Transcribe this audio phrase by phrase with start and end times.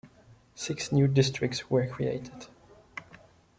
[0.55, 2.47] Six new districts were created.